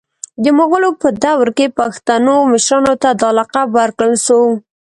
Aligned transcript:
د 0.43 0.45
مغولو 0.57 0.89
په 1.01 1.09
دور 1.23 1.47
کي 1.57 1.67
پښتنو 1.79 2.35
مشرانو 2.51 2.93
ته 3.03 3.09
دا 3.21 3.29
لقب 3.39 3.67
ورکړل 3.79 4.13
سو 4.25 4.39